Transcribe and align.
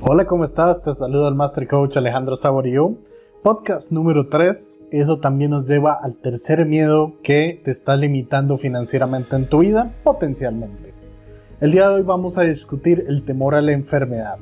Hola, 0.00 0.26
¿cómo 0.26 0.44
estás? 0.44 0.80
Te 0.80 0.94
saludo 0.94 1.26
el 1.26 1.34
Master 1.34 1.66
Coach 1.66 1.96
Alejandro 1.96 2.36
Saborío. 2.36 2.94
Podcast 3.42 3.90
número 3.90 4.28
3. 4.28 4.78
Eso 4.92 5.18
también 5.18 5.50
nos 5.50 5.66
lleva 5.66 5.92
al 5.92 6.14
tercer 6.14 6.64
miedo 6.66 7.14
que 7.24 7.60
te 7.64 7.72
está 7.72 7.96
limitando 7.96 8.58
financieramente 8.58 9.34
en 9.34 9.48
tu 9.48 9.58
vida, 9.58 9.96
potencialmente. 10.04 10.94
El 11.60 11.72
día 11.72 11.88
de 11.88 11.96
hoy 11.96 12.02
vamos 12.02 12.38
a 12.38 12.42
discutir 12.42 13.06
el 13.08 13.24
temor 13.24 13.56
a 13.56 13.60
la 13.60 13.72
enfermedad. 13.72 14.38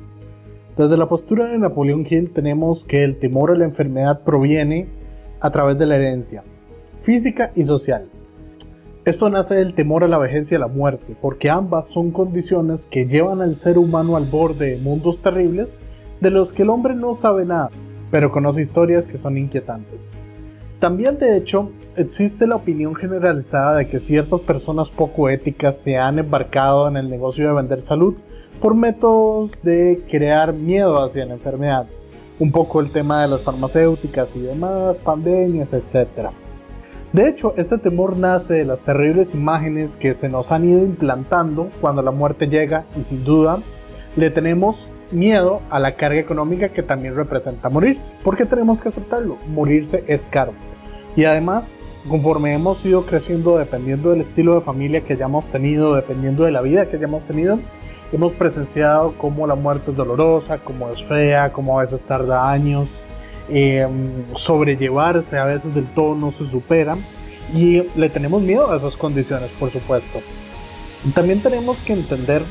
Desde 0.77 0.95
la 0.95 1.09
postura 1.09 1.47
de 1.47 1.57
Napoleón 1.57 2.05
Hill 2.07 2.33
tenemos 2.33 2.83
que 2.83 3.03
el 3.03 3.17
temor 3.17 3.49
a 3.49 3.55
la 3.55 3.65
enfermedad 3.65 4.21
proviene 4.23 4.87
a 5.39 5.49
través 5.49 5.79
de 5.79 5.87
la 5.87 5.95
herencia, 5.95 6.43
física 7.01 7.51
y 7.55 7.63
social. 7.63 8.07
Esto 9.07 9.29
nace 9.29 9.55
del 9.55 9.73
temor 9.73 10.03
a 10.03 10.09
la 10.09 10.17
vejez 10.17 10.51
y 10.51 10.55
a 10.55 10.59
la 10.59 10.67
muerte, 10.67 11.15
porque 11.21 11.49
ambas 11.49 11.87
son 11.87 12.11
condiciones 12.11 12.85
que 12.85 13.05
llevan 13.05 13.39
al 13.39 13.55
ser 13.55 13.77
humano 13.77 14.17
al 14.17 14.25
borde 14.25 14.71
de 14.71 14.81
mundos 14.81 15.21
terribles 15.21 15.79
de 16.19 16.29
los 16.29 16.51
que 16.51 16.63
el 16.63 16.69
hombre 16.69 16.93
no 16.93 17.13
sabe 17.13 17.45
nada, 17.45 17.69
pero 18.11 18.33
conoce 18.33 18.59
historias 18.59 19.07
que 19.07 19.17
son 19.17 19.37
inquietantes. 19.37 20.17
También 20.81 21.17
de 21.19 21.37
hecho 21.37 21.71
existe 21.95 22.47
la 22.47 22.57
opinión 22.57 22.95
generalizada 22.95 23.77
de 23.77 23.87
que 23.87 23.99
ciertas 23.99 24.41
personas 24.41 24.89
poco 24.89 25.29
éticas 25.29 25.79
se 25.79 25.95
han 25.95 26.19
embarcado 26.19 26.89
en 26.89 26.97
el 26.97 27.09
negocio 27.09 27.47
de 27.47 27.55
vender 27.55 27.83
salud 27.83 28.15
por 28.59 28.75
métodos 28.75 29.53
de 29.63 30.03
crear 30.11 30.51
miedo 30.51 31.01
hacia 31.01 31.25
la 31.25 31.35
enfermedad, 31.35 31.87
un 32.39 32.51
poco 32.51 32.81
el 32.81 32.91
tema 32.91 33.21
de 33.21 33.29
las 33.29 33.41
farmacéuticas 33.41 34.35
y 34.35 34.41
demás, 34.41 34.97
pandemias, 34.97 35.71
etc. 35.71 36.27
De 37.13 37.29
hecho, 37.29 37.53
este 37.55 37.77
temor 37.77 38.17
nace 38.17 38.55
de 38.55 38.65
las 38.65 38.81
terribles 38.81 39.33
imágenes 39.33 39.95
que 39.95 40.13
se 40.13 40.27
nos 40.27 40.51
han 40.51 40.67
ido 40.67 40.79
implantando 40.79 41.69
cuando 41.79 42.01
la 42.01 42.11
muerte 42.11 42.47
llega 42.47 42.83
y 42.97 43.03
sin 43.03 43.23
duda 43.23 43.59
le 44.17 44.29
tenemos 44.29 44.91
miedo 45.11 45.61
a 45.69 45.79
la 45.79 45.95
carga 45.95 46.19
económica 46.19 46.69
que 46.69 46.83
también 46.83 47.15
representa 47.15 47.69
morirse, 47.69 48.11
porque 48.23 48.45
tenemos 48.45 48.81
que 48.81 48.89
aceptarlo, 48.89 49.37
morirse 49.47 50.03
es 50.07 50.27
caro. 50.27 50.51
Y 51.15 51.23
además, 51.23 51.69
conforme 52.09 52.53
hemos 52.53 52.85
ido 52.85 53.05
creciendo, 53.05 53.57
dependiendo 53.57 54.09
del 54.09 54.21
estilo 54.21 54.55
de 54.55 54.61
familia 54.61 55.01
que 55.01 55.13
hayamos 55.13 55.47
tenido, 55.47 55.95
dependiendo 55.95 56.43
de 56.43 56.51
la 56.51 56.61
vida 56.61 56.87
que 56.87 56.97
hayamos 56.97 57.23
tenido, 57.23 57.57
hemos 58.11 58.33
presenciado 58.33 59.13
cómo 59.17 59.47
la 59.47 59.55
muerte 59.55 59.91
es 59.91 59.97
dolorosa, 59.97 60.57
cómo 60.57 60.89
es 60.89 61.03
fea, 61.03 61.53
cómo 61.53 61.79
a 61.79 61.83
veces 61.83 62.01
tarda 62.01 62.49
años, 62.49 62.89
Em, 63.49 64.25
sobrellevarse, 64.35 65.37
a 65.37 65.45
veces 65.45 65.73
del 65.73 65.85
todo 65.85 66.15
no 66.15 66.31
se 66.31 66.45
supera 66.49 66.97
y 67.55 67.81
le 67.95 68.09
tenemos 68.09 68.41
miedo 68.41 68.69
a 68.71 68.77
esas 68.77 68.97
condiciones, 68.97 69.49
por 69.57 69.71
supuesto. 69.71 70.19
También 71.13 71.41
tenemos 71.41 71.77
que 71.77 71.93
entender 71.93 72.43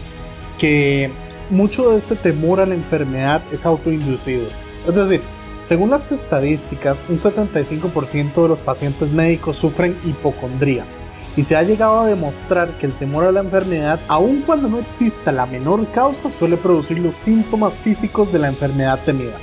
que 0.58 1.11
mucho 1.50 1.91
de 1.91 1.98
este 1.98 2.17
temor 2.17 2.61
a 2.61 2.67
la 2.67 2.74
enfermedad 2.74 3.42
es 3.52 3.67
autoinducido. 3.67 4.47
Es 4.89 4.94
decir, 4.94 5.20
según 5.61 5.91
las 5.91 6.11
estadísticas, 6.11 6.97
un 7.08 7.19
75% 7.19 8.42
de 8.42 8.48
los 8.48 8.58
pacientes 8.61 9.11
médicos 9.11 9.56
sufren 9.56 9.98
hipocondría. 10.05 10.84
Y 11.36 11.42
se 11.42 11.56
ha 11.56 11.62
llegado 11.62 12.00
a 12.00 12.06
demostrar 12.06 12.70
que 12.78 12.86
el 12.86 12.92
temor 12.92 13.24
a 13.24 13.33
la 13.33 13.41
enfermedad, 13.41 14.00
aun 14.08 14.42
cuando 14.47 14.69
no 14.69 14.78
exista 14.78 15.30
la 15.33 15.44
menor 15.44 15.86
causa, 15.89 16.30
suele 16.30 16.56
producir 16.56 16.98
los 17.00 17.17
síntomas 17.17 17.74
físicos 17.74 18.33
de 18.33 18.39
la 18.39 18.48
enfermedad 18.48 18.98
temida. 19.05 19.36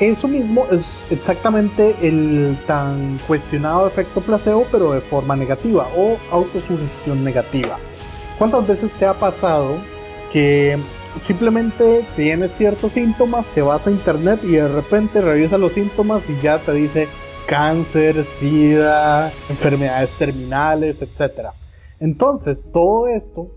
Eso 0.00 0.26
mismo 0.26 0.66
es 0.72 1.04
exactamente 1.10 1.94
el 2.02 2.56
tan 2.66 3.18
cuestionado 3.26 3.86
efecto 3.86 4.20
placebo, 4.20 4.66
pero 4.72 4.92
de 4.92 5.00
forma 5.00 5.36
negativa 5.36 5.86
o 5.96 6.16
autosugestión 6.32 7.22
negativa. 7.22 7.78
¿Cuántas 8.38 8.66
veces 8.66 8.92
te 8.94 9.06
ha 9.06 9.14
pasado 9.14 9.76
que 10.32 10.76
simplemente 11.16 12.04
tienes 12.16 12.52
ciertos 12.52 12.92
síntomas, 12.92 13.46
te 13.48 13.62
vas 13.62 13.86
a 13.86 13.90
internet 13.92 14.40
y 14.42 14.52
de 14.52 14.66
repente 14.66 15.20
revisas 15.20 15.60
los 15.60 15.72
síntomas 15.72 16.28
y 16.28 16.42
ya 16.42 16.58
te 16.58 16.72
dice 16.72 17.06
cáncer, 17.46 18.24
sida, 18.24 19.28
enfermedades 19.48 20.10
terminales, 20.18 21.02
etc. 21.02 21.50
Entonces, 22.00 22.68
todo 22.72 23.06
esto 23.06 23.48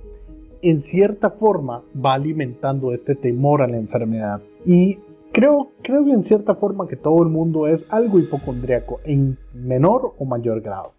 en 0.62 0.80
cierta 0.80 1.32
forma 1.32 1.84
va 1.94 2.14
alimentando 2.14 2.94
este 2.94 3.16
temor 3.16 3.62
a 3.62 3.68
la 3.68 3.78
enfermedad. 3.78 4.42
Y 4.66 5.00
Creo, 5.38 5.74
creo 5.84 6.00
en 6.08 6.24
cierta 6.24 6.56
forma 6.56 6.88
que 6.88 6.96
todo 6.96 7.22
el 7.22 7.30
mundo 7.30 7.68
es 7.68 7.86
algo 7.92 8.18
hipocondríaco 8.18 9.02
en 9.04 9.38
menor 9.54 10.16
o 10.18 10.26
mayor 10.26 10.62
grado. 10.62 10.94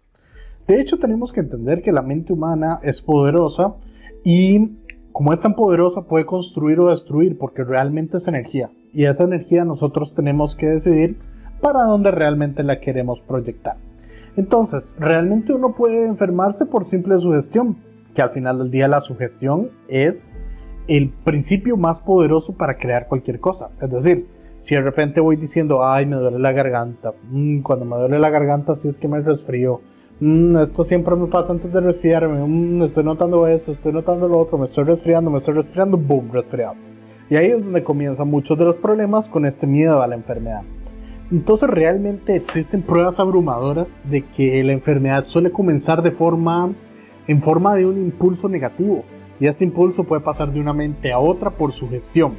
De 0.65 0.79
hecho, 0.79 0.97
tenemos 0.97 1.33
que 1.33 1.41
entender 1.41 1.81
que 1.81 1.91
la 1.91 2.03
mente 2.03 2.31
humana 2.31 2.79
es 2.81 3.01
poderosa 3.01 3.75
y 4.23 4.77
como 5.11 5.33
es 5.33 5.41
tan 5.41 5.55
poderosa 5.55 6.03
puede 6.03 6.25
construir 6.25 6.79
o 6.79 6.89
destruir 6.89 7.37
porque 7.37 7.65
realmente 7.65 8.15
es 8.15 8.29
energía. 8.29 8.71
Y 8.93 9.03
esa 9.03 9.25
energía 9.25 9.65
nosotros 9.65 10.15
tenemos 10.15 10.55
que 10.55 10.67
decidir 10.67 11.17
para 11.59 11.83
dónde 11.83 12.11
realmente 12.11 12.63
la 12.63 12.79
queremos 12.79 13.19
proyectar. 13.19 13.75
Entonces, 14.37 14.95
realmente 14.97 15.51
uno 15.51 15.75
puede 15.75 16.05
enfermarse 16.05 16.65
por 16.65 16.85
simple 16.85 17.17
sugestión, 17.17 17.75
que 18.13 18.21
al 18.21 18.29
final 18.29 18.59
del 18.59 18.71
día 18.71 18.87
la 18.87 19.01
sugestión 19.01 19.71
es 19.89 20.31
el 20.89 21.09
principio 21.09 21.77
más 21.77 22.01
poderoso 22.01 22.53
para 22.53 22.77
crear 22.77 23.07
cualquier 23.07 23.39
cosa. 23.39 23.69
Es 23.79 23.91
decir, 23.91 24.25
si 24.57 24.73
de 24.73 24.81
repente 24.81 25.21
voy 25.21 25.35
diciendo, 25.35 25.85
ay, 25.85 26.07
me 26.07 26.15
duele 26.15 26.39
la 26.39 26.51
garganta, 26.51 27.13
mm, 27.29 27.61
cuando 27.61 27.85
me 27.85 27.95
duele 27.95 28.17
la 28.17 28.31
garganta, 28.31 28.75
si 28.75 28.87
es 28.87 28.97
que 28.97 29.07
me 29.07 29.21
resfrío, 29.21 29.81
mm, 30.19 30.57
esto 30.57 30.83
siempre 30.83 31.15
me 31.15 31.27
pasa 31.27 31.53
antes 31.53 31.71
de 31.71 31.79
resfriarme, 31.79 32.43
mm, 32.45 32.83
estoy 32.83 33.03
notando 33.03 33.45
eso, 33.47 33.71
estoy 33.71 33.93
notando 33.93 34.27
lo 34.27 34.39
otro, 34.39 34.57
me 34.57 34.65
estoy 34.65 34.83
resfriando, 34.83 35.29
me 35.29 35.37
estoy 35.37 35.53
resfriando, 35.53 35.95
boom, 35.95 36.31
resfriado. 36.33 36.73
Y 37.29 37.35
ahí 37.35 37.51
es 37.51 37.63
donde 37.63 37.83
comienzan 37.83 38.27
muchos 38.27 38.57
de 38.57 38.65
los 38.65 38.77
problemas 38.77 39.29
con 39.29 39.45
este 39.45 39.67
miedo 39.67 40.01
a 40.01 40.07
la 40.07 40.15
enfermedad. 40.15 40.63
Entonces 41.31 41.69
realmente 41.69 42.35
existen 42.35 42.81
pruebas 42.81 43.19
abrumadoras 43.19 44.01
de 44.09 44.23
que 44.23 44.63
la 44.63 44.73
enfermedad 44.73 45.25
suele 45.25 45.51
comenzar 45.51 46.01
de 46.01 46.09
forma, 46.09 46.73
en 47.27 47.41
forma 47.43 47.75
de 47.75 47.85
un 47.85 48.01
impulso 48.01 48.49
negativo 48.49 49.03
y 49.39 49.47
este 49.47 49.63
impulso 49.63 50.03
puede 50.03 50.21
pasar 50.21 50.51
de 50.51 50.59
una 50.59 50.73
mente 50.73 51.11
a 51.11 51.19
otra 51.19 51.51
por 51.51 51.71
su 51.71 51.89
gestión 51.89 52.33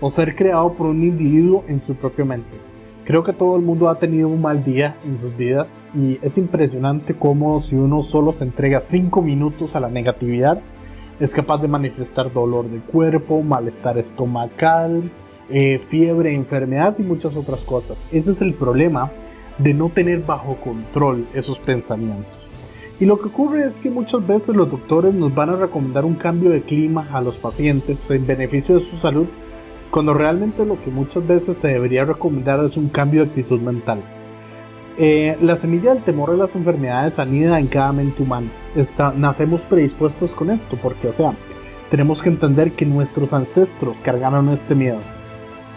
o 0.00 0.10
ser 0.10 0.34
creado 0.36 0.72
por 0.74 0.86
un 0.86 1.02
individuo 1.02 1.64
en 1.68 1.80
su 1.80 1.94
propia 1.94 2.24
mente. 2.24 2.56
Creo 3.04 3.22
que 3.22 3.32
todo 3.32 3.56
el 3.56 3.62
mundo 3.62 3.88
ha 3.88 3.98
tenido 3.98 4.28
un 4.28 4.42
mal 4.42 4.64
día 4.64 4.96
en 5.04 5.16
sus 5.16 5.36
vidas 5.36 5.86
y 5.94 6.18
es 6.22 6.36
impresionante 6.38 7.14
cómo 7.14 7.60
si 7.60 7.76
uno 7.76 8.02
solo 8.02 8.32
se 8.32 8.44
entrega 8.44 8.80
5 8.80 9.22
minutos 9.22 9.76
a 9.76 9.80
la 9.80 9.88
negatividad, 9.88 10.60
es 11.20 11.32
capaz 11.32 11.58
de 11.58 11.68
manifestar 11.68 12.32
dolor 12.32 12.68
de 12.68 12.80
cuerpo, 12.80 13.42
malestar 13.42 13.96
estomacal, 13.96 15.10
eh, 15.48 15.78
fiebre, 15.78 16.34
enfermedad 16.34 16.96
y 16.98 17.02
muchas 17.02 17.36
otras 17.36 17.62
cosas. 17.62 18.04
Ese 18.10 18.32
es 18.32 18.42
el 18.42 18.54
problema 18.54 19.12
de 19.58 19.72
no 19.72 19.88
tener 19.88 20.20
bajo 20.20 20.56
control 20.56 21.26
esos 21.32 21.58
pensamientos. 21.58 22.50
Y 22.98 23.04
lo 23.04 23.20
que 23.20 23.28
ocurre 23.28 23.66
es 23.66 23.76
que 23.76 23.90
muchas 23.90 24.26
veces 24.26 24.56
los 24.56 24.70
doctores 24.70 25.12
nos 25.12 25.34
van 25.34 25.50
a 25.50 25.56
recomendar 25.56 26.06
un 26.06 26.14
cambio 26.14 26.48
de 26.48 26.62
clima 26.62 27.06
a 27.12 27.20
los 27.20 27.36
pacientes 27.36 28.10
en 28.10 28.26
beneficio 28.26 28.76
de 28.76 28.84
su 28.86 28.96
salud, 28.96 29.26
cuando 29.90 30.14
realmente 30.14 30.64
lo 30.64 30.82
que 30.82 30.90
muchas 30.90 31.26
veces 31.26 31.58
se 31.58 31.68
debería 31.68 32.06
recomendar 32.06 32.64
es 32.64 32.78
un 32.78 32.88
cambio 32.88 33.22
de 33.22 33.28
actitud 33.28 33.60
mental. 33.60 34.02
Eh, 34.98 35.36
la 35.42 35.56
semilla 35.56 35.92
del 35.92 36.04
temor 36.04 36.30
a 36.30 36.34
las 36.36 36.54
enfermedades 36.54 37.18
anida 37.18 37.60
en 37.60 37.66
cada 37.66 37.92
mente 37.92 38.22
humana. 38.22 38.48
Está, 38.74 39.12
nacemos 39.14 39.60
predispuestos 39.60 40.30
con 40.32 40.50
esto, 40.50 40.78
porque, 40.82 41.08
o 41.08 41.12
sea, 41.12 41.34
tenemos 41.90 42.22
que 42.22 42.30
entender 42.30 42.72
que 42.72 42.86
nuestros 42.86 43.34
ancestros 43.34 44.00
cargaron 44.00 44.48
este 44.48 44.74
miedo. 44.74 45.00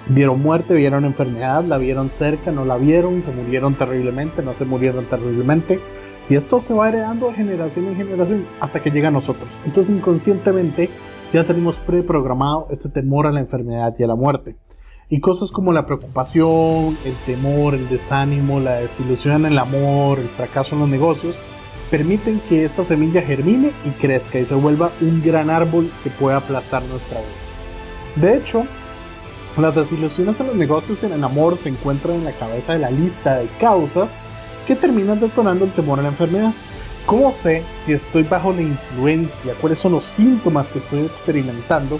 Vieron 0.07 0.41
muerte, 0.41 0.73
vieron 0.73 1.03
enfermedad, 1.03 1.65
la 1.65 1.77
vieron 1.77 2.09
cerca, 2.09 2.51
no 2.51 2.63
la 2.63 2.77
vieron, 2.77 3.21
se 3.23 3.31
murieron 3.31 3.75
terriblemente, 3.75 4.41
no 4.41 4.53
se 4.53 4.63
murieron 4.63 5.03
terriblemente 5.05 5.81
y 6.29 6.35
esto 6.35 6.59
se 6.59 6.73
va 6.73 6.89
heredando 6.89 7.33
generación 7.33 7.87
en 7.87 7.95
generación 7.95 8.45
hasta 8.59 8.79
que 8.81 8.91
llega 8.91 9.07
a 9.07 9.11
nosotros. 9.11 9.49
Entonces 9.65 9.95
inconscientemente 9.95 10.89
ya 11.33 11.43
tenemos 11.43 11.75
preprogramado 11.75 12.67
este 12.69 12.87
temor 12.87 13.25
a 13.25 13.31
la 13.31 13.39
enfermedad 13.39 13.95
y 13.97 14.03
a 14.03 14.07
la 14.07 14.15
muerte. 14.15 14.55
Y 15.09 15.21
cosas 15.21 15.49
como 15.49 15.73
la 15.73 15.87
preocupación, 15.87 16.95
el 17.03 17.15
temor, 17.25 17.73
el 17.73 17.89
desánimo, 17.89 18.59
la 18.59 18.75
desilusión 18.75 19.43
en 19.43 19.53
el 19.53 19.57
amor, 19.57 20.19
el 20.19 20.27
fracaso 20.27 20.75
en 20.75 20.81
los 20.81 20.89
negocios, 20.89 21.35
permiten 21.89 22.39
que 22.47 22.65
esta 22.65 22.83
semilla 22.83 23.23
germine 23.23 23.71
y 23.83 23.89
crezca 23.99 24.39
y 24.39 24.45
se 24.45 24.53
vuelva 24.53 24.91
un 25.01 25.23
gran 25.23 25.49
árbol 25.49 25.89
que 26.03 26.11
pueda 26.11 26.37
aplastar 26.37 26.83
nuestra 26.83 27.19
vida. 27.19 28.27
De 28.27 28.37
hecho, 28.37 28.65
las 29.57 29.73
desilusiones 29.73 30.39
en 30.39 30.47
los 30.47 30.55
negocios 30.55 31.01
y 31.01 31.07
en 31.07 31.13
el 31.13 31.23
amor 31.23 31.57
se 31.57 31.69
encuentran 31.69 32.17
en 32.17 32.25
la 32.25 32.33
cabeza 32.33 32.73
de 32.73 32.79
la 32.79 32.91
lista 32.91 33.37
de 33.37 33.47
causas 33.59 34.11
que 34.69 34.75
terminan 34.75 35.19
detonando 35.19 35.65
el 35.65 35.71
temor 35.71 35.97
a 35.97 36.03
la 36.03 36.09
enfermedad. 36.09 36.51
¿Cómo 37.07 37.31
sé 37.31 37.63
si 37.75 37.91
estoy 37.91 38.21
bajo 38.21 38.53
la 38.53 38.61
influencia? 38.61 39.55
¿Cuáles 39.59 39.79
son 39.79 39.93
los 39.93 40.03
síntomas 40.03 40.67
que 40.67 40.77
estoy 40.77 41.07
experimentando 41.07 41.99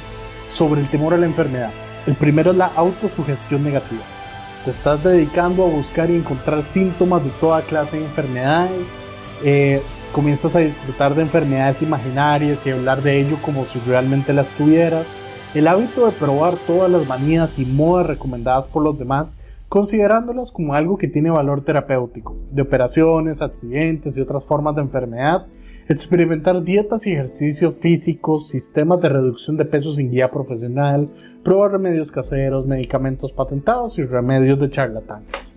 sobre 0.54 0.82
el 0.82 0.88
temor 0.88 1.16
a 1.16 1.18
la 1.18 1.26
enfermedad? 1.26 1.72
El 2.06 2.14
primero 2.14 2.52
es 2.52 2.58
la 2.58 2.68
autosugestión 2.76 3.64
negativa. 3.64 4.04
Te 4.66 4.70
estás 4.70 5.04
dedicando 5.04 5.64
a 5.64 5.68
buscar 5.68 6.12
y 6.12 6.18
encontrar 6.18 6.62
síntomas 6.62 7.24
de 7.24 7.32
toda 7.42 7.64
clase 7.64 7.98
de 7.98 8.06
enfermedades. 8.06 8.88
Eh, 9.44 9.82
comienzas 10.12 10.56
a 10.56 10.60
disfrutar 10.60 11.16
de 11.16 11.24
enfermedades 11.24 11.82
imaginarias 11.82 12.60
y 12.66 12.70
hablar 12.70 13.02
de 13.02 13.20
ello 13.20 13.38
como 13.42 13.66
si 13.66 13.80
realmente 13.80 14.32
las 14.32 14.50
tuvieras. 14.50 15.08
el 15.56 15.68
hábito 15.68 16.06
de 16.06 16.12
probar 16.12 16.54
todas 16.68 16.92
las 16.92 17.08
manías 17.08 17.58
y 17.58 17.66
modas 17.66 18.06
recomendadas 18.06 18.68
por 18.68 18.84
los 18.84 19.00
demás, 19.00 19.34
considerándolas 19.70 20.52
como 20.52 20.74
algo 20.74 20.98
que 20.98 21.08
tiene 21.08 21.30
valor 21.30 21.62
terapéutico, 21.62 22.36
de 22.52 22.64
operaciones, 22.64 23.42
accidentes 23.42 24.18
y 24.18 24.22
otras 24.22 24.46
formas 24.46 24.76
de 24.76 24.82
enfermedad, 24.82 25.46
experimentar 25.88 26.64
dietas 26.64 27.06
y 27.06 27.12
ejercicios 27.12 27.76
físicos, 27.76 28.50
sistemas 28.50 29.00
de 29.00 29.10
reducción 29.10 29.58
de 29.58 29.66
peso 29.66 29.94
sin 29.94 30.12
guía 30.12 30.32
profesional, 30.32 31.08
probar 31.44 31.72
remedios 31.72 32.12
caseros, 32.12 32.66
medicamentos 32.66 33.32
patentados 33.32 33.98
y 34.00 34.04
remedios 34.04 34.60
de 34.60 34.70
charlatanes. 34.70 35.56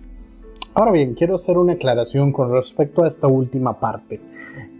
Ahora 0.75 0.91
bien, 0.91 1.13
quiero 1.13 1.35
hacer 1.35 1.57
una 1.57 1.73
aclaración 1.73 2.31
con 2.31 2.51
respecto 2.51 3.03
a 3.03 3.07
esta 3.07 3.27
última 3.27 3.79
parte. 3.79 4.19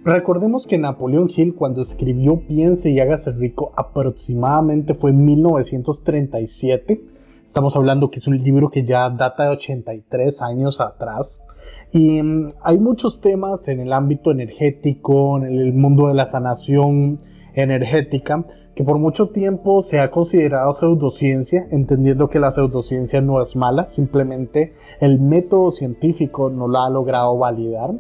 Recordemos 0.04 0.66
que 0.66 0.80
Napoleón 0.80 1.30
Hill 1.36 1.54
cuando 1.54 1.82
escribió 1.82 2.40
Piense 2.48 2.90
y 2.90 3.00
hágase 3.00 3.32
rico 3.32 3.72
aproximadamente 3.76 4.96
fue 4.96 5.12
en 5.12 5.24
1937. 5.24 7.02
Estamos 7.44 7.76
hablando 7.76 8.10
que 8.10 8.20
es 8.20 8.28
un 8.28 8.38
libro 8.38 8.70
que 8.70 8.84
ya 8.86 9.10
data 9.10 9.44
de 9.44 9.50
83 9.50 10.42
años 10.42 10.80
atrás. 10.80 11.44
Y 11.92 12.24
mm, 12.24 12.48
hay 12.64 12.80
muchos 12.80 13.20
temas 13.20 13.68
en 13.68 13.82
el 13.82 13.92
ámbito 13.92 14.32
energético, 14.32 15.38
en 15.38 15.46
el 15.46 15.74
mundo 15.74 16.08
de 16.08 16.14
la 16.14 16.26
sanación 16.26 17.20
energética, 17.54 18.46
que 18.76 18.84
por 18.84 18.98
mucho 18.98 19.30
tiempo 19.30 19.82
se 19.82 20.00
ha 20.00 20.10
considerado 20.10 20.72
pseudociencia, 20.72 21.68
entendiendo 21.70 22.30
que 22.30 22.40
la 22.40 22.50
pseudociencia 22.50 23.22
no 23.22 23.42
es 23.42 23.56
mala, 23.56 23.86
simplemente 23.86 24.74
el 25.00 25.20
método 25.20 25.70
científico 25.70 26.50
no 26.50 26.68
la 26.68 26.86
ha 26.86 26.90
logrado 26.90 27.38
validar. 27.38 27.92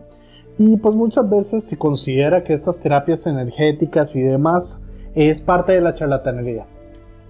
Y 0.58 0.78
pues 0.78 0.96
muchas 0.96 1.30
veces 1.30 1.64
se 1.64 1.78
considera 1.78 2.44
que 2.44 2.54
estas 2.54 2.80
terapias 2.80 3.28
energéticas 3.28 4.16
y 4.16 4.22
demás 4.22 4.80
es 5.16 5.42
parte 5.42 5.74
de 5.74 5.82
la 5.82 5.94
charlatanería. 5.94 6.66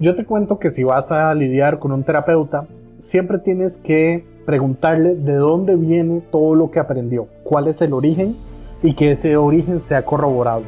Yo 0.03 0.15
te 0.15 0.25
cuento 0.25 0.59
que 0.59 0.69
si 0.69 0.83
vas 0.83 1.13
a 1.13 1.33
lidiar 1.33 1.79
con 1.79 1.93
un 1.93 2.03
terapeuta, 2.03 2.65
siempre 2.99 3.37
tienes 3.37 3.77
que 3.77 4.25
preguntarle 4.45 5.15
de 5.15 5.35
dónde 5.35 5.77
viene 5.77 6.19
todo 6.29 6.55
lo 6.55 6.71
que 6.71 6.81
aprendió, 6.81 7.29
cuál 7.45 7.69
es 7.69 7.79
el 7.79 7.93
origen 7.93 8.35
y 8.81 8.95
que 8.95 9.11
ese 9.11 9.37
origen 9.37 9.79
sea 9.79 10.03
corroborable. 10.03 10.67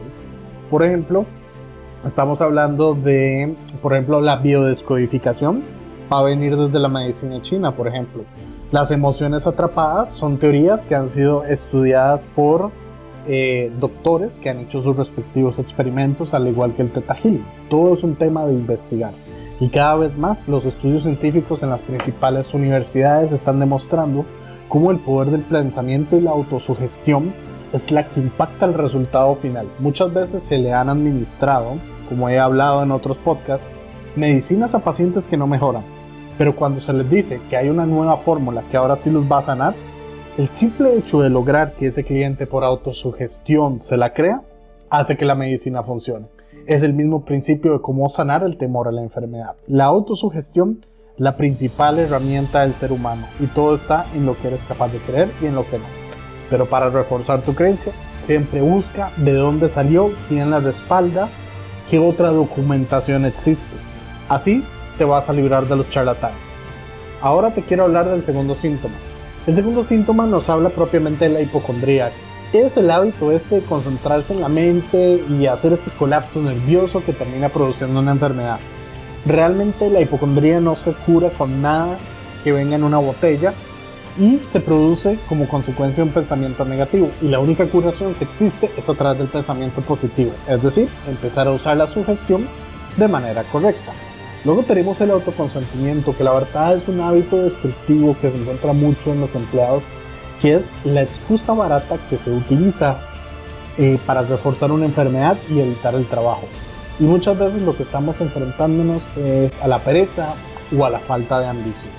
Por 0.72 0.86
ejemplo, 0.86 1.26
estamos 2.06 2.42
hablando 2.42 2.94
de, 2.94 3.58
por 3.82 3.92
ejemplo, 3.92 4.22
la 4.22 4.38
biodescodificación. 4.38 5.64
Va 6.10 6.20
a 6.20 6.24
venir 6.24 6.56
desde 6.56 6.80
la 6.80 6.88
medicina 6.88 7.42
china, 7.42 7.76
por 7.76 7.90
ejemplo. 7.90 8.24
Las 8.72 8.90
emociones 8.90 9.46
atrapadas 9.48 10.14
son 10.14 10.38
teorías 10.38 10.86
que 10.86 10.96
han 10.96 11.10
sido 11.10 11.44
estudiadas 11.44 12.26
por 12.38 12.72
eh, 13.27 13.72
doctores 13.80 14.39
que 14.39 14.50
han 14.50 14.60
hecho 14.60 14.81
sus 14.81 14.95
respectivos 14.95 15.60
experimentos, 15.60 16.33
al 16.33 16.48
igual 16.48 16.74
que 16.74 16.81
el 16.81 16.92
Teta 16.92 17.16
Healing. 17.16 17.45
Todo 17.69 17.94
es 17.94 18.04
un 18.04 18.16
tema 18.16 18.45
de 18.45 18.54
investigar. 18.54 19.13
Y 19.60 19.69
cada 19.69 19.95
vez 19.95 20.18
más 20.18 20.48
los 20.48 20.66
estudios 20.66 21.04
científicos 21.04 21.63
en 21.63 21.69
las 21.69 21.81
principales 21.81 22.54
universidades 22.54 23.31
están 23.31 23.60
demostrando 23.60 24.25
cómo 24.68 24.92
el 24.92 25.00
poder 25.00 25.31
del 25.31 25.42
pensamiento 25.42 26.18
y 26.18 26.22
la 26.22 26.31
autosugestión 26.31 27.33
es 27.72 27.92
la 27.92 28.07
que 28.07 28.19
impacta 28.19 28.66
el 28.66 28.74
resultado 28.74 29.36
final. 29.36 29.68
Muchas 29.80 30.13
veces 30.13 30.44
se 30.44 30.57
le 30.57 30.74
han 30.74 30.89
administrado, 30.89 31.77
como 32.10 32.30
he 32.30 32.39
hablado 32.39 32.83
en 32.83 32.92
otros 32.92 33.18
podcasts, 33.18 33.69
medicinas 34.16 34.75
a 34.75 34.80
pacientes 34.80 35.27
que 35.27 35.38
no 35.38 35.48
mejoran 35.48 35.83
pero 36.38 36.56
cuando 36.56 36.80
se 36.80 36.94
les 36.94 37.10
dice 37.10 37.42
que 37.50 37.57
hay 37.57 37.69
una 37.69 37.86
nueva 37.86 38.18
fórmula 38.18 38.63
que 38.69 38.77
ahora 38.77 38.95
sí 38.95 39.10
los 39.10 39.30
va 39.31 39.39
a 39.39 39.44
sanar, 39.44 39.75
el 40.38 40.50
simple 40.50 40.98
hecho 40.98 41.22
de 41.22 41.30
lograr 41.30 41.76
que 41.76 41.88
ese 41.88 42.04
cliente 42.04 42.46
por 42.46 42.66
autosugestión 42.66 43.80
se 43.80 43.96
la 43.96 44.14
crea, 44.14 44.42
hace 44.90 45.16
que 45.16 45.24
la 45.24 45.36
medicina 45.36 45.82
funcione. 45.82 46.28
Es 46.68 46.84
el 46.84 46.94
mismo 46.94 47.24
principio 47.24 47.72
de 47.74 47.82
cómo 47.82 48.10
sanar 48.10 48.44
el 48.44 48.58
temor 48.58 48.90
a 48.90 48.92
la 48.92 49.02
enfermedad. 49.02 49.56
La 49.68 49.86
autosugestión, 49.86 50.80
la 51.16 51.38
principal 51.38 52.00
herramienta 52.00 52.62
del 52.62 52.76
ser 52.76 52.92
humano, 52.92 53.28
y 53.40 53.48
todo 53.48 53.74
está 53.74 54.08
en 54.14 54.26
lo 54.26 54.38
que 54.38 54.50
eres 54.50 54.66
capaz 54.66 54.92
de 54.92 54.98
creer 55.00 55.30
y 55.42 55.46
en 55.46 55.56
lo 55.56 55.66
que 55.70 55.78
no. 55.78 55.86
Pero 56.50 56.66
para 56.70 56.90
reforzar 56.90 57.42
tu 57.42 57.56
creencia, 57.56 57.94
siempre 58.26 58.62
busca 58.62 59.12
de 59.16 59.34
dónde 59.34 59.70
salió, 59.70 60.12
quién 60.28 60.52
la 60.52 60.60
respalda, 60.60 61.30
qué 61.90 61.98
otra 61.98 62.32
documentación 62.32 63.24
existe. 63.24 63.70
Así 64.28 64.66
te 64.98 65.06
vas 65.06 65.30
a 65.30 65.34
librar 65.34 65.66
de 65.66 65.78
los 65.78 65.88
charlatanes. 65.88 66.58
Ahora 67.22 67.54
te 67.54 67.64
quiero 67.64 67.84
hablar 67.84 68.10
del 68.10 68.24
segundo 68.24 68.54
síntoma. 68.54 68.96
El 69.48 69.54
segundo 69.54 69.84
síntoma 69.84 70.26
nos 70.26 70.50
habla 70.50 70.70
propiamente 70.70 71.26
de 71.26 71.34
la 71.36 71.42
hipocondría. 71.42 72.12
Es 72.52 72.78
el 72.78 72.90
hábito 72.90 73.32
este 73.32 73.56
de 73.56 73.62
concentrarse 73.62 74.34
en 74.34 74.42
la 74.42 74.50
mente 74.50 75.24
y 75.30 75.46
hacer 75.46 75.72
este 75.72 75.92
colapso 75.92 76.42
nervioso 76.42 77.04
que 77.06 77.14
termina 77.14 77.50
produciendo 77.50 78.00
una 78.00 78.14
enfermedad. 78.14 78.58
Realmente 79.24 79.92
la 79.92 80.02
hipocondría 80.02 80.60
no 80.62 80.76
se 80.76 80.94
cura 80.94 81.30
con 81.30 81.62
nada 81.62 81.96
que 82.44 82.54
venga 82.54 82.76
en 82.76 82.84
una 82.84 82.98
botella 82.98 83.54
y 84.18 84.40
se 84.40 84.62
produce 84.62 85.20
como 85.30 85.48
consecuencia 85.48 86.04
de 86.04 86.10
un 86.10 86.14
pensamiento 86.14 86.66
negativo. 86.66 87.12
Y 87.22 87.28
la 87.28 87.38
única 87.38 87.68
curación 87.68 88.16
que 88.16 88.24
existe 88.24 88.72
es 88.76 88.90
a 88.90 88.96
través 88.96 89.20
del 89.20 89.28
pensamiento 89.28 89.82
positivo, 89.82 90.32
es 90.48 90.62
decir, 90.64 90.90
empezar 91.08 91.48
a 91.48 91.52
usar 91.52 91.78
la 91.78 91.86
sugestión 91.86 92.48
de 92.98 93.08
manera 93.08 93.44
correcta. 93.44 93.92
Luego 94.46 94.62
tenemos 94.62 95.02
el 95.02 95.10
autoconsentimiento, 95.10 96.16
que 96.16 96.24
la 96.24 96.32
verdad 96.32 96.76
es 96.76 96.88
un 96.88 97.02
hábito 97.02 97.38
destructivo 97.38 98.16
que 98.22 98.30
se 98.30 98.38
encuentra 98.38 98.74
mucho 98.74 99.12
en 99.12 99.22
los 99.22 99.34
empleados, 99.34 99.82
que 100.40 100.54
es 100.54 100.78
la 100.84 101.02
excusa 101.02 101.54
barata 101.54 101.98
que 102.12 102.18
se 102.18 102.30
utiliza 102.30 103.00
eh, 103.80 103.98
para 104.06 104.22
reforzar 104.22 104.72
una 104.72 104.86
enfermedad 104.86 105.36
y 105.50 105.60
evitar 105.60 105.96
el 105.96 106.06
trabajo. 106.06 106.44
Y 107.00 107.04
muchas 107.06 107.40
veces 107.40 107.64
lo 107.64 107.76
que 107.76 107.82
estamos 107.82 108.22
enfrentándonos 108.22 109.02
es 109.18 109.60
a 109.64 109.68
la 109.68 109.80
pereza 109.80 110.36
o 110.78 110.86
a 110.86 110.92
la 110.92 111.00
falta 111.00 111.40
de 111.40 111.48
ambición. 111.48 111.92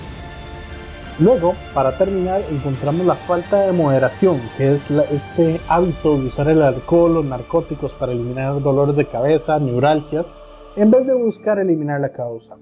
Luego, 1.19 1.53
para 1.73 1.97
terminar, 1.97 2.41
encontramos 2.49 3.05
la 3.05 3.15
falta 3.15 3.61
de 3.61 3.73
moderación, 3.73 4.39
que 4.55 4.71
es 4.71 4.89
este 4.89 5.59
hábito 5.67 6.17
de 6.17 6.27
usar 6.27 6.47
el 6.47 6.61
alcohol 6.61 7.17
o 7.17 7.23
narcóticos 7.23 7.91
para 7.91 8.13
eliminar 8.13 8.61
dolores 8.61 8.95
de 8.95 9.05
cabeza, 9.05 9.59
neuralgias, 9.59 10.27
en 10.77 10.91
vez 10.91 11.07
de 11.07 11.13
buscar 11.15 11.57
eliminar 11.57 11.99
la 11.99 12.09
causa. 12.09 12.55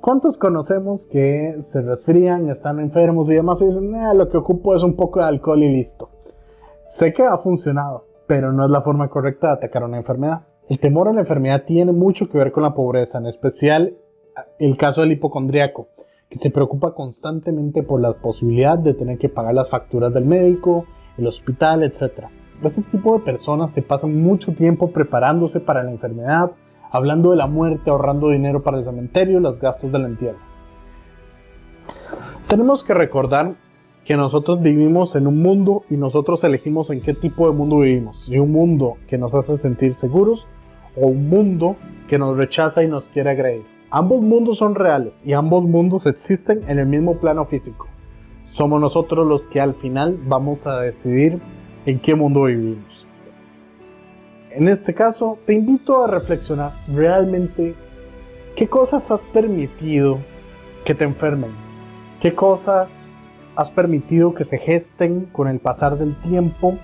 ¿Cuántos 0.00 0.38
conocemos 0.38 1.06
que 1.06 1.56
se 1.60 1.82
resfrían, 1.82 2.48
están 2.48 2.80
enfermos 2.80 3.28
y 3.30 3.34
demás 3.34 3.60
y 3.60 3.66
dicen, 3.66 3.92
lo 4.16 4.28
que 4.30 4.38
ocupo 4.38 4.74
es 4.74 4.82
un 4.82 4.96
poco 4.96 5.20
de 5.20 5.26
alcohol 5.26 5.62
y 5.62 5.68
listo? 5.68 6.08
Sé 6.86 7.12
que 7.12 7.24
ha 7.24 7.36
funcionado, 7.36 8.06
pero 8.26 8.52
no 8.52 8.64
es 8.64 8.70
la 8.70 8.80
forma 8.80 9.08
correcta 9.10 9.48
de 9.48 9.52
atacar 9.54 9.84
una 9.84 9.98
enfermedad. 9.98 10.46
El 10.70 10.80
temor 10.80 11.08
a 11.08 11.12
la 11.12 11.20
enfermedad 11.20 11.64
tiene 11.66 11.92
mucho 11.92 12.30
que 12.30 12.38
ver 12.38 12.52
con 12.52 12.62
la 12.62 12.74
pobreza, 12.74 13.18
en 13.18 13.26
especial 13.26 13.98
el 14.58 14.76
caso 14.78 15.02
del 15.02 15.12
hipocondriaco, 15.12 15.88
que 16.30 16.38
se 16.38 16.50
preocupa 16.50 16.94
constantemente 16.94 17.82
por 17.82 18.00
la 18.00 18.14
posibilidad 18.14 18.78
de 18.78 18.94
tener 18.94 19.18
que 19.18 19.28
pagar 19.28 19.52
las 19.52 19.68
facturas 19.68 20.14
del 20.14 20.24
médico, 20.24 20.86
el 21.18 21.26
hospital, 21.26 21.82
etc. 21.82 22.28
Este 22.62 22.80
tipo 22.80 23.18
de 23.18 23.24
personas 23.24 23.74
se 23.74 23.82
pasan 23.82 24.22
mucho 24.22 24.54
tiempo 24.54 24.90
preparándose 24.90 25.60
para 25.60 25.82
la 25.82 25.90
enfermedad, 25.90 26.52
hablando 26.90 27.30
de 27.30 27.36
la 27.36 27.46
muerte, 27.46 27.90
ahorrando 27.90 28.30
dinero 28.30 28.62
para 28.62 28.78
el 28.78 28.84
cementerio 28.84 29.38
y 29.38 29.42
los 29.42 29.60
gastos 29.60 29.92
del 29.92 30.04
entierro. 30.04 30.38
Tenemos 32.46 32.82
que 32.84 32.94
recordar 32.94 33.54
que 34.04 34.16
nosotros 34.16 34.62
vivimos 34.62 35.16
en 35.16 35.26
un 35.26 35.42
mundo 35.42 35.82
y 35.90 35.96
nosotros 35.98 36.42
elegimos 36.42 36.88
en 36.88 37.02
qué 37.02 37.12
tipo 37.12 37.46
de 37.46 37.54
mundo 37.54 37.80
vivimos. 37.80 38.24
Si 38.24 38.38
un 38.38 38.52
mundo 38.52 38.96
que 39.06 39.18
nos 39.18 39.34
hace 39.34 39.58
sentir 39.58 39.94
seguros 39.94 40.46
o 40.96 41.08
un 41.08 41.28
mundo 41.28 41.76
que 42.08 42.18
nos 42.18 42.36
rechaza 42.36 42.82
y 42.82 42.88
nos 42.88 43.08
quiere 43.08 43.30
agredir. 43.30 43.64
Ambos 43.90 44.22
mundos 44.22 44.58
son 44.58 44.74
reales 44.74 45.22
y 45.26 45.32
ambos 45.34 45.64
mundos 45.64 46.06
existen 46.06 46.62
en 46.68 46.78
el 46.78 46.86
mismo 46.86 47.16
plano 47.16 47.44
físico. 47.44 47.86
Somos 48.46 48.80
nosotros 48.80 49.26
los 49.26 49.46
que 49.46 49.60
al 49.60 49.74
final 49.74 50.18
vamos 50.26 50.66
a 50.66 50.80
decidir 50.80 51.40
en 51.84 51.98
qué 51.98 52.14
mundo 52.14 52.44
vivimos. 52.44 53.07
En 54.58 54.66
este 54.66 54.92
caso, 54.92 55.38
te 55.46 55.54
invito 55.54 56.02
a 56.02 56.08
reflexionar 56.08 56.72
realmente 56.92 57.76
qué 58.56 58.66
cosas 58.66 59.08
has 59.12 59.24
permitido 59.24 60.18
que 60.84 60.96
te 60.96 61.04
enfermen, 61.04 61.52
qué 62.20 62.34
cosas 62.34 63.12
has 63.54 63.70
permitido 63.70 64.34
que 64.34 64.44
se 64.44 64.58
gesten 64.58 65.26
con 65.30 65.46
el 65.46 65.60
pasar 65.60 65.96
del 65.96 66.16
tiempo 66.22 66.76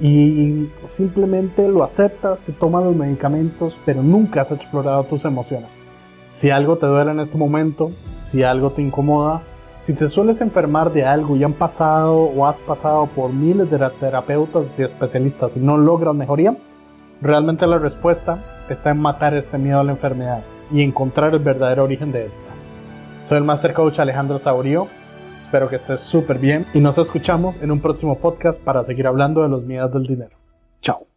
y 0.00 0.68
simplemente 0.88 1.68
lo 1.68 1.84
aceptas, 1.84 2.40
te 2.40 2.50
tomas 2.50 2.82
los 2.82 2.96
medicamentos, 2.96 3.78
pero 3.86 4.02
nunca 4.02 4.40
has 4.40 4.50
explorado 4.50 5.04
tus 5.04 5.24
emociones. 5.24 5.70
Si 6.24 6.50
algo 6.50 6.76
te 6.76 6.86
duele 6.86 7.12
en 7.12 7.20
este 7.20 7.38
momento, 7.38 7.92
si 8.16 8.42
algo 8.42 8.72
te 8.72 8.82
incomoda, 8.82 9.42
si 9.86 9.92
te 9.92 10.08
sueles 10.08 10.40
enfermar 10.40 10.92
de 10.92 11.04
algo 11.04 11.36
y 11.36 11.44
han 11.44 11.52
pasado 11.52 12.16
o 12.16 12.48
has 12.48 12.60
pasado 12.62 13.06
por 13.06 13.32
miles 13.32 13.70
de 13.70 13.78
terapeutas 14.00 14.64
y 14.76 14.82
especialistas 14.82 15.56
y 15.56 15.60
no 15.60 15.78
logras 15.78 16.16
mejoría, 16.16 16.56
Realmente 17.22 17.68
la 17.68 17.78
respuesta 17.78 18.64
está 18.68 18.90
en 18.90 18.98
matar 18.98 19.32
este 19.34 19.56
miedo 19.56 19.78
a 19.78 19.84
la 19.84 19.92
enfermedad 19.92 20.42
y 20.72 20.82
encontrar 20.82 21.32
el 21.32 21.38
verdadero 21.38 21.84
origen 21.84 22.10
de 22.10 22.26
esta. 22.26 22.50
Soy 23.28 23.38
el 23.38 23.44
Master 23.44 23.72
Coach 23.72 24.00
Alejandro 24.00 24.40
Saurio. 24.40 24.88
Espero 25.40 25.68
que 25.68 25.76
estés 25.76 26.00
súper 26.00 26.40
bien 26.40 26.66
y 26.74 26.80
nos 26.80 26.98
escuchamos 26.98 27.54
en 27.62 27.70
un 27.70 27.80
próximo 27.80 28.18
podcast 28.18 28.60
para 28.60 28.84
seguir 28.84 29.06
hablando 29.06 29.44
de 29.44 29.50
los 29.50 29.62
miedos 29.62 29.92
del 29.92 30.04
dinero. 30.04 30.36
Chao. 30.80 31.11